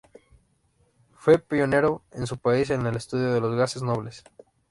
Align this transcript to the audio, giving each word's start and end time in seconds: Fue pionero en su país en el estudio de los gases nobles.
Fue 1.13 1.37
pionero 1.37 2.01
en 2.09 2.25
su 2.25 2.39
país 2.39 2.71
en 2.71 2.87
el 2.87 2.95
estudio 2.95 3.35
de 3.35 3.39
los 3.39 3.55
gases 3.55 3.83
nobles. 3.83 4.23